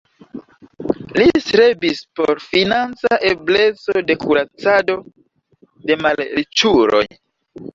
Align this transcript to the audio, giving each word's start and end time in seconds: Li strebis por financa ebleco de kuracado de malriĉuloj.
Li 1.17 1.25
strebis 1.47 1.99
por 2.19 2.41
financa 2.45 3.13
ebleco 3.33 4.03
de 4.09 4.17
kuracado 4.25 4.97
de 5.91 5.99
malriĉuloj. 6.07 7.05